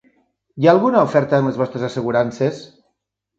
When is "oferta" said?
1.07-1.41